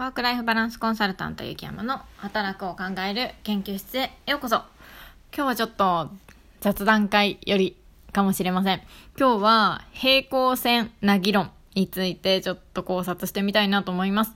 [0.00, 4.56] ワークライフバランスコンサルタント雪山の働くを考える研究室へようこそ。
[4.56, 4.64] 今
[5.30, 6.08] 日はちょっと
[6.62, 7.76] 雑談会より
[8.10, 8.80] かもしれません。
[9.18, 14.34] 今日は平行線な議論についてちょっと考察してみたいなと思います。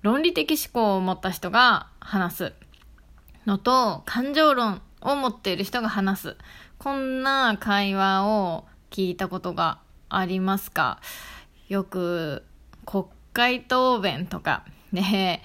[0.00, 2.52] 論理的思考を持った人が話す
[3.44, 6.36] のと感情論を持っている人が話す。
[6.78, 11.00] こんな会話を聞いたことがありますか？
[11.68, 12.44] よく
[12.86, 13.04] 国
[13.34, 15.42] 会答弁とかで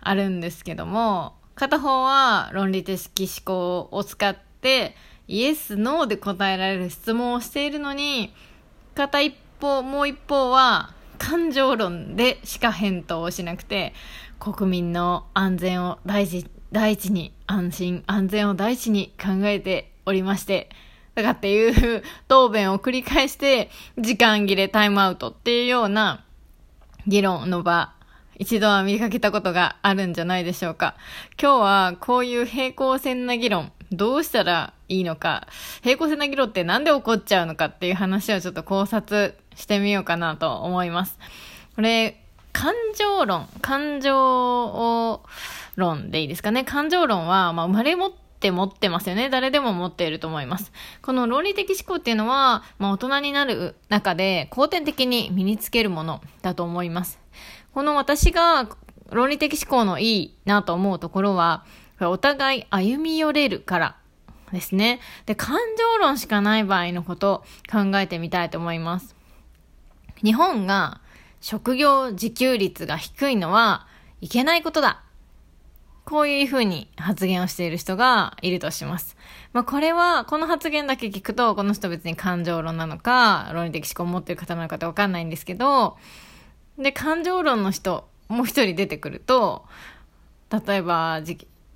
[0.00, 4.94] あるんですけども、片方は論理的思考を使って
[5.28, 8.32] イエス、ノーで答えられる質問をしているのに、
[8.94, 13.94] 片一方、もう一方は感情論でしか返答をしなくて、
[14.38, 20.68] 国民の安全を大事、第一に、安心、安全を第一に考えておりまして、
[21.14, 26.24] だかっていう答弁を繰り返して、時間切れタイムアウトっていうような
[27.06, 27.95] 議論の場
[28.38, 30.94] 一度は見かけたことがあるんじゃないでしょうか。
[31.40, 35.48] 今日はこういう平行線な議論、どうしたらいいのか、
[35.82, 41.18] 平行線な議論ってなんで起こっちゃうのかっていう話をちょっと考察してみようかなと思います。
[41.74, 42.20] これ、
[42.52, 45.22] 感情論、感情
[45.76, 46.64] 論でいいですかね。
[46.64, 48.12] 感情論は、まあ、生まれ持っ
[48.46, 49.28] て持ってますよね。
[49.28, 50.72] 誰でも持っていると思います。
[51.02, 57.18] この論理的思考っていうのは、まあ、大人になる中で後天的に身につけるものだと思います。
[57.74, 58.68] この私が
[59.10, 61.64] 論理的思考のいいなと思うところは、
[62.00, 63.96] お互い歩み寄れるから
[64.52, 65.00] ですね。
[65.24, 69.16] で、感情論しかない場合のこと考えてみたいと思います。
[70.22, 71.00] 日本が
[71.40, 73.86] 職業自給率が低いのは
[74.20, 75.02] いけないことだ。
[76.06, 79.16] こういうふうに発言をしている人がいるとします。
[79.52, 85.96] まあこれは、この発言だけ聞くと、この人別に感情論なのか、論理的思考を持っている方なのかってわかんないんですけど、
[86.78, 89.64] で、感情論の人、もう一人出てくると、
[90.66, 91.22] 例えば、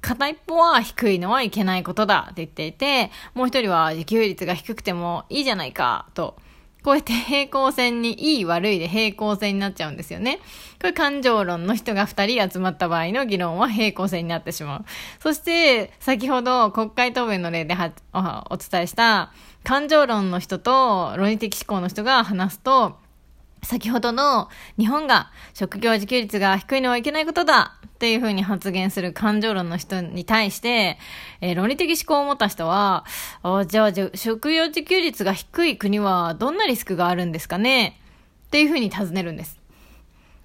[0.00, 6.36] 片一方は低いのはいけないことだって言っていて、もう一人は自給率が低くてもいいじゃないかと、
[6.82, 10.38] こうやって平行線に、いい悪いで平行線になっちゃうんですよね。
[10.80, 14.84] これ感情論の人が2人集まった場合の議論は平行線になってしまう。
[15.20, 17.76] そして、先ほど国会答弁の例で
[18.14, 19.32] お伝えした
[19.62, 22.96] 感情論の人と論理的思考の人が話すと、
[23.70, 24.48] 先ほどの
[24.78, 30.98] 日本が職業自給率が低いのはいけないことだっていうふうに発言する感情論の人に対して、
[31.40, 33.04] えー、論理的思考を持った人は、
[33.68, 38.00] じゃあ、職業自給率が低い国はどんなリスクがあるんですかね？
[38.48, 39.60] っていうふうに尋ねるんです。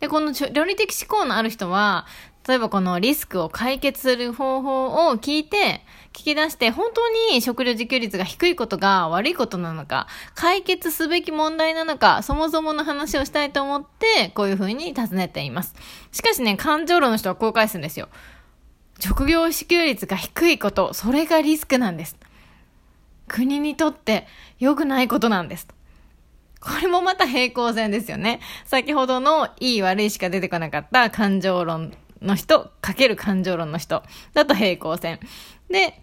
[0.00, 2.06] で、この論理的思考のある人は、
[2.48, 15.74] 例えばこのリスクを解決する方法を聞いて、聞き出して、本当に食料自給率が低いことが悪いことなのか、解決すべき問題なのか、そもそもの話をしたいと思って、こういうふうに尋ねています。
[16.12, 18.08] しかしね、感情論の人はこう返すんですよ。
[19.00, 22.16] 職業支給率が低いこと、それがリスクなんです。
[23.26, 24.28] 国にとって
[24.60, 25.66] 良くないことなんです。
[26.60, 28.40] これもまた平行線ですよね。
[28.64, 31.92] 先ほどのいい悪いしか出てこなかった感情論
[32.26, 34.02] の人、かける感情論の人
[34.34, 35.20] だと平行線。
[35.70, 36.02] で、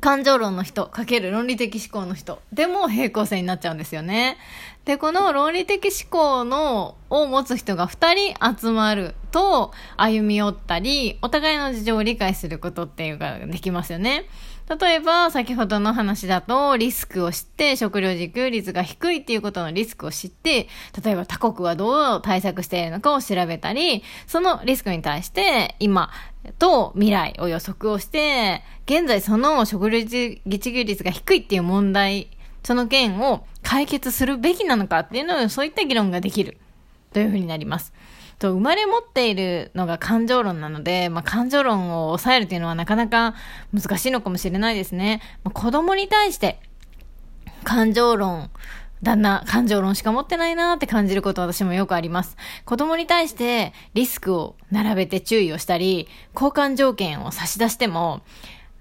[0.00, 4.36] 感情論の人、かける論理的思考の人でも平行線になっちゃうんですよね。
[4.84, 14.24] で、この論理的思考の、を持つ人が2人集まると、歩み寄ったり、お互いの事情を理解することっていうか、できますよね。
[14.80, 20.68] 例えば、先ほどの話だと、リスクを知って、食料自給率が低いっていうことのリスクを知って、
[21.02, 26.10] 例えば他国はどう対策しているのかを調べたり、そのリスクに対して、今
[26.58, 32.28] と未来を予測をして、現在その食料自給率が低いっていう問題、
[32.62, 36.58] その件を解決するべきなのかっていうのを、そういった議論ができる。
[37.12, 37.92] というふうになります。
[38.38, 43.34] と、生まれ持っているのが感情論なので、まあ、感情論を抑えるというのはなかなか
[43.72, 45.20] 難しいのかもしれないですね。
[45.44, 46.60] まあ、子供に対して、
[47.64, 48.50] 感情論、
[49.02, 52.36] 旦那、感情論しか持ってないなーって感じること私もよくあります。
[52.64, 58.22] 子供に対してリスクを並べて注意をしたり、交換条件を差し出しても、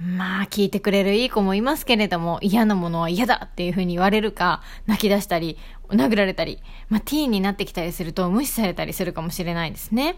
[0.00, 5.58] まあ、聞いてくれるいい子もいますけれども、嫌なものは嫌だっていうふうに言われるか、泣き出したり、
[5.90, 6.58] 殴られたり、
[6.88, 10.16] まあ、ティーンになってきたりすると無視されたりするかもしれないですね。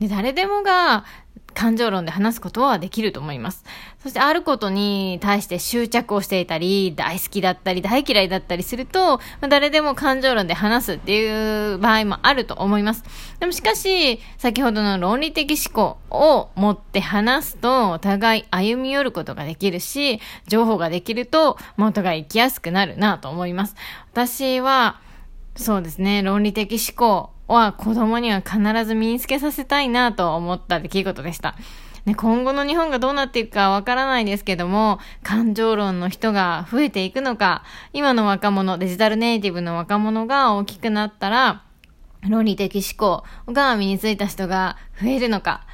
[0.00, 1.04] で、誰でもが
[1.54, 3.64] 感情論で話すことはできると思います。
[4.02, 13.04] そしてあることに対して執着をしていたり、大好きだったり、大嫌いだったりすると、まあ、誰でも感情論で話すっていう場合もあると思います。
[13.40, 23.74] でもしかし、先ほどの論理的思考を持って話すと、お互い歩み寄ることができるし、情報ができると、まあ、お互い生きやすくなるなと思います。
[24.12, 25.00] 私は、
[25.56, 31.56] そうですね、論理的思考は子供には必ず身につけさせたいなと思った出来事でした。
[32.06, 37.62] ね、今後の日本がどうなっていくかわからないですけども、感情論の人が増えていくのか、
[37.92, 41.62] 今の若者、デジタルネイティブの若者が大きくなったら、
[42.28, 45.66] 論理的思考が身についた人が増えるのか、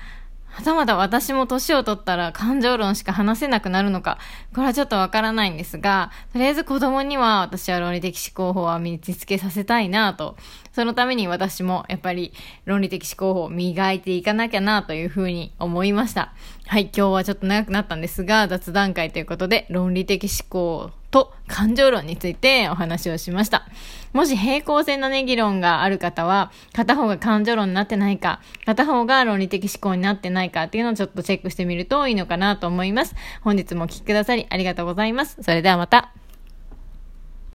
[0.49, 4.19] はたまた私も年を取ったら感情論しか話せなくなるのか、
[4.57, 10.35] これはちょっとわからないんですが、とりあえず子供には私は論理的思考法は身につけさせたいなと、
[10.73, 12.33] そのために私もやっぱり
[12.65, 16.33] 論理的思考法を磨いていかなきゃなというふうに思いました。
[16.69, 23.67] はい、今日はちょっと長くなったんですが、雑談会ということで論理的思考と感情論についてお話をしました。
[24.13, 33.15] もし平行線のね、議論がある方は、片方が感情論になってないか、片方が論理的思考になってないかっていうのをちょっとチェックしてみるといいのかなと思います。
[33.43, 35.37] 本日もお聴きくださりありがとうございます。
[35.43, 36.13] それではまた。